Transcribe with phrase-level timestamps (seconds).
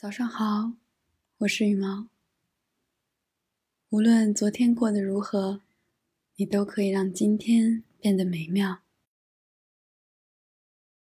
[0.00, 0.74] 早上好，
[1.38, 2.08] 我是羽毛。
[3.88, 5.62] 无论昨天过得如何，
[6.36, 8.84] 你都可以让今天变得美妙。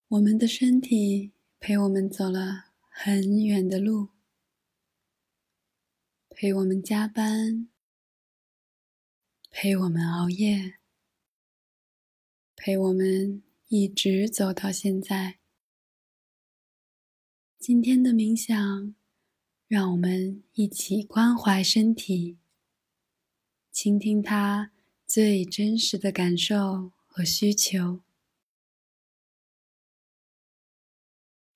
[0.07, 4.11] 我们的身体陪我们走了很远的路，
[6.31, 7.69] 陪我们加班，
[9.51, 10.77] 陪我们熬夜，
[12.55, 15.41] 陪我们一直走到现在。
[17.66, 18.95] 今天的冥想，
[19.66, 22.38] 让我们一起关怀身体，
[23.73, 24.70] 倾听它
[25.05, 28.02] 最真实的感受和需求。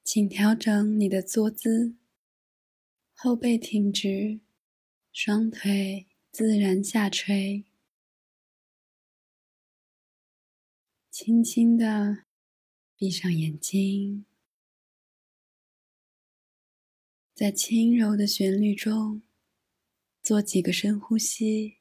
[0.02, 1.94] 请调整你的坐姿，
[3.14, 4.40] 后背挺直，
[5.12, 7.64] 双腿自然下垂，
[11.08, 12.24] 轻轻的
[12.96, 14.24] 闭上眼睛。
[17.40, 19.22] 在轻柔的旋律中，
[20.22, 21.78] 做几个深呼吸。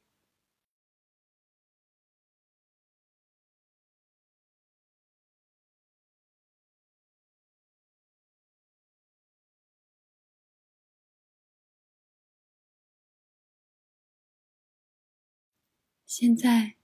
[16.05, 16.77] 现在，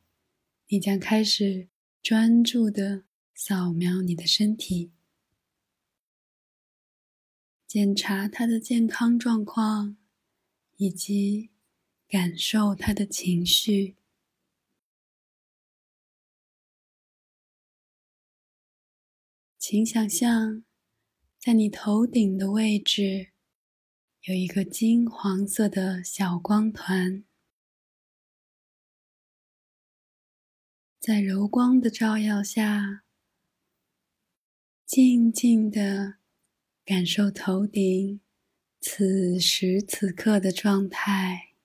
[0.67, 1.70] 你将开始
[2.04, 4.95] 专注的扫描你的身体。
[7.76, 9.98] 检查他的健康状况，
[10.78, 11.52] 以及
[12.08, 13.98] 感受他的情绪。
[19.58, 20.64] 请想象，
[21.38, 23.34] 在你头顶的位置
[24.22, 27.26] 有一个金黄色的小光团，
[30.98, 33.04] 在柔光的照耀下，
[34.86, 36.20] 静静的。
[36.86, 38.22] 感受头顶
[38.80, 41.55] 此时此刻的状态。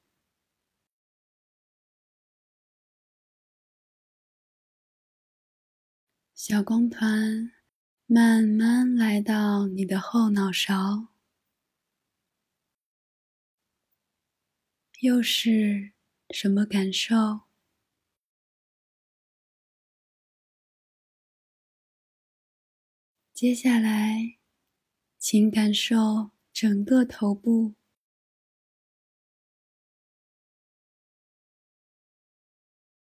[6.35, 7.53] 小光团
[8.07, 11.09] 慢慢来到你的后脑勺，
[15.01, 15.93] 又是
[16.31, 17.43] 什么感受？
[23.35, 24.40] 接下来。
[25.23, 27.75] 请感受整个头部，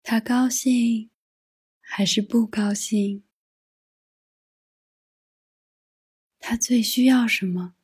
[0.03, 1.11] 他高兴
[1.81, 3.25] 还是不高兴？
[6.39, 7.75] 他最需要什么？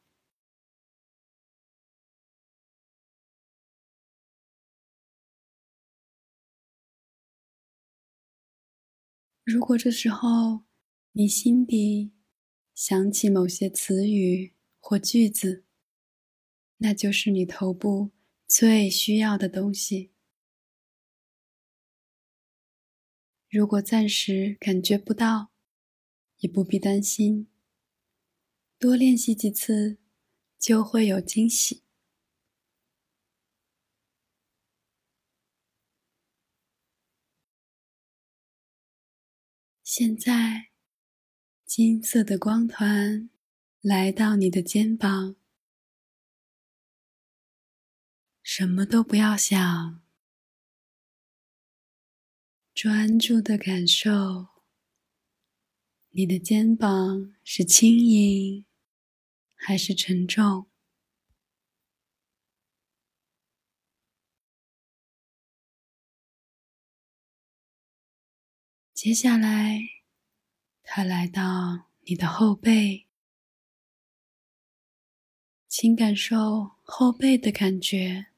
[9.45, 10.65] 如果这时候
[11.13, 12.16] 你心底……
[12.77, 15.65] 想起某些词语或句子，
[16.77, 18.11] 那就是你头部
[18.47, 20.13] 最需要的东西。
[23.49, 25.53] 如果暂时感觉不到，
[26.41, 27.49] 也不必担心，
[28.79, 29.97] 多练习几次
[30.59, 31.83] 就会有惊喜。
[39.83, 40.76] 现在。
[41.67, 43.29] 金色的光团
[43.81, 45.35] 来到你的肩膀，
[48.41, 50.01] 什么都不要想，
[52.73, 54.47] 专注的感受
[56.11, 58.65] 你的肩膀是轻盈
[59.57, 60.71] 还是沉重。
[68.95, 69.96] 接下来。
[70.99, 73.07] 它来到你的后背，
[75.69, 78.29] 请感受后背的感觉。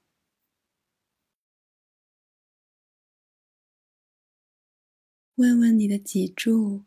[5.37, 6.83] 问问你的脊柱，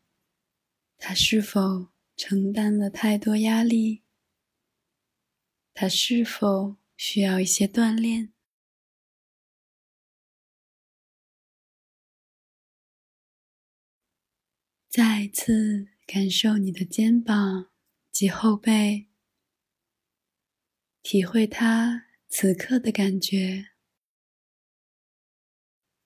[0.98, 1.88] 它是否
[2.18, 4.04] 承担了太多压力？
[5.74, 8.34] 它是否需要一些锻炼？
[14.92, 17.72] 再次感受你的肩膀
[18.12, 19.08] 及后背，
[21.02, 23.70] 体会它此刻的感觉。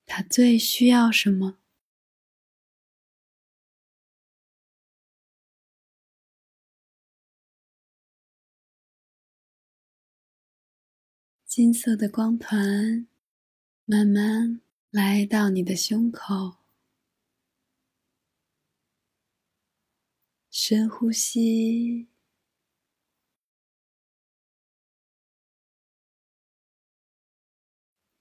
[0.06, 1.58] 它最需要什么？
[11.48, 13.08] 金色的光团
[13.86, 14.62] 慢慢
[14.92, 16.65] 来到你的胸口。
[20.58, 22.08] 深呼吸。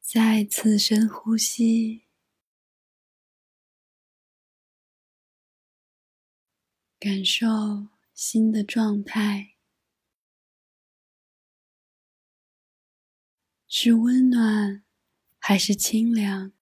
[0.01, 2.09] 再次深呼吸。
[6.99, 7.47] 感受
[8.15, 9.55] 新的状态。
[13.69, 14.85] 是温暖
[15.39, 16.53] 还是清凉？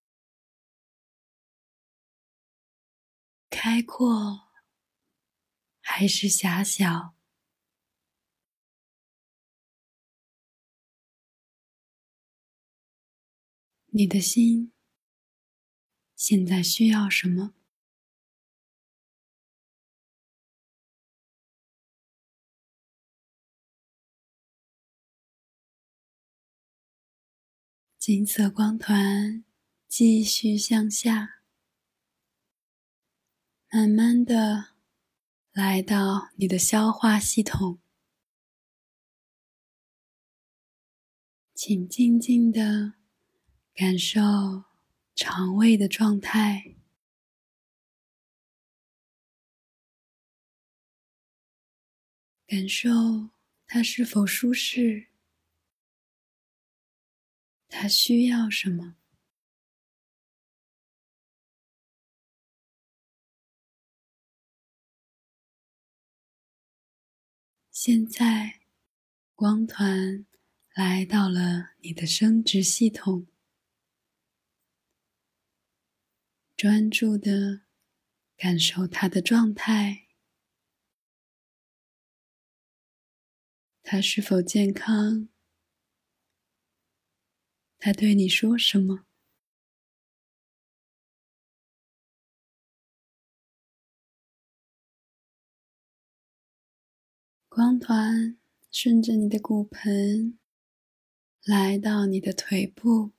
[3.49, 4.52] 开阔
[5.85, 7.13] 还是狭小？
[13.87, 14.71] 你的心
[16.15, 17.53] 现在需要什么？
[27.99, 29.45] 金色光团
[29.87, 31.43] 继续向下，
[33.69, 34.72] 慢慢的
[35.53, 37.79] 来到你的消化系统，
[41.53, 42.95] 请静静的。
[43.75, 44.21] 感受
[45.15, 46.75] 肠胃的状态，
[52.45, 52.91] 感受
[53.65, 55.07] 它是否舒适，
[57.67, 58.95] 它需要什么。
[67.75, 68.61] 现在，
[69.33, 70.27] 光团
[70.75, 73.25] 来到了你的生殖系统。
[76.55, 77.63] 专注的
[78.37, 80.09] 感受他的状态，
[83.81, 85.29] 他是否健康？
[87.79, 89.07] 他对你说什么？
[97.55, 98.35] 光团
[98.71, 100.39] 顺着你的骨盆
[101.43, 103.11] 来到你的腿部。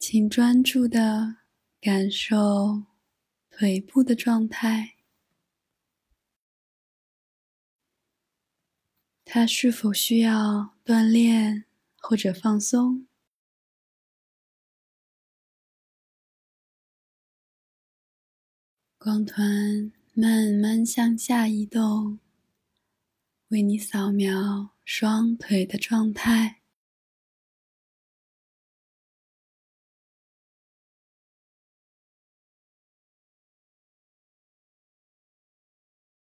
[0.00, 1.36] 请专注的
[1.80, 2.86] 感受
[3.50, 4.96] 腿部的状态，
[9.24, 11.66] 它是否需要锻炼
[11.98, 13.06] 或者放松？
[18.98, 22.18] 光团慢慢向下移动，
[23.48, 26.60] 为你扫描双腿的状态。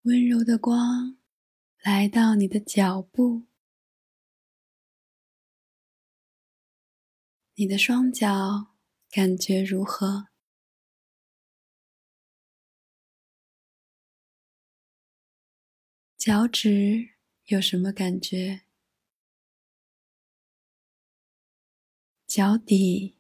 [0.04, 1.18] 温柔的光
[1.81, 3.48] 来到你的脚部，
[7.56, 8.75] 你的双脚
[9.10, 10.31] 感觉如何？
[16.23, 17.15] 脚趾
[17.45, 18.62] 有什么感觉？
[22.27, 23.18] 脚底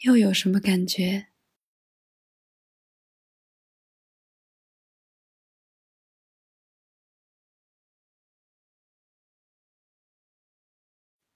[0.00, 1.28] 又有什么感觉？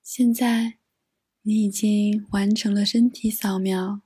[0.02, 0.78] 现在，
[1.42, 4.02] 你已经完成了身体扫描，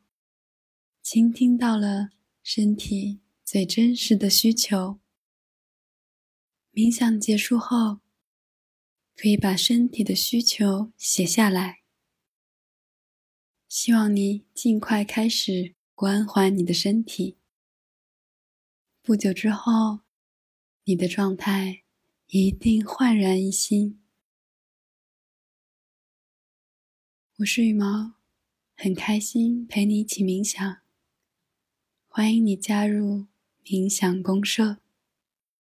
[1.03, 2.11] 倾听到了
[2.43, 5.04] 身体最真实的需求。
[6.75, 8.01] 冥想结束后，
[9.15, 11.85] 可以把身体的需求写下来。
[13.69, 17.37] 希望你尽快开始关怀你的身体。
[19.03, 20.01] 不久之后，
[20.83, 21.85] 你的状态
[22.27, 24.03] 一定焕然一新。
[27.37, 28.15] 我是羽毛，
[28.75, 30.79] 很开心陪你一起冥想。
[32.09, 33.27] 欢迎你加入
[33.65, 34.79] 冥想公社。